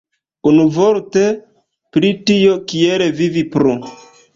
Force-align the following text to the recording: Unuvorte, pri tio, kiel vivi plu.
Unuvorte, 0.51 1.25
pri 1.99 2.13
tio, 2.31 2.59
kiel 2.73 3.09
vivi 3.23 3.51
plu. 3.57 3.83